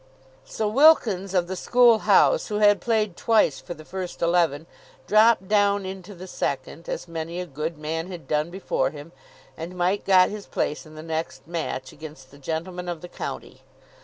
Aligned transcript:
So 0.45 0.67
Wilkins, 0.67 1.35
of 1.35 1.45
the 1.45 1.55
School 1.55 1.99
House, 1.99 2.47
who 2.47 2.55
had 2.57 2.81
played 2.81 3.15
twice 3.15 3.59
for 3.59 3.75
the 3.75 3.85
first 3.85 4.23
eleven, 4.23 4.65
dropped 5.05 5.47
down 5.47 5.85
into 5.85 6.15
the 6.15 6.25
second, 6.25 6.89
as 6.89 7.07
many 7.07 7.39
a 7.39 7.45
good 7.45 7.77
man 7.77 8.07
had 8.09 8.27
done 8.27 8.49
before 8.49 8.89
him, 8.89 9.11
and 9.55 9.77
Mike 9.77 10.03
got 10.05 10.29
his 10.31 10.47
place 10.47 10.87
in 10.87 10.95
the 10.95 11.03
next 11.03 11.45
match, 11.47 11.91
against 11.91 12.31
the 12.31 12.39
Gentlemen 12.39 12.89
of 12.89 13.01
the 13.01 13.09
County. 13.09 13.61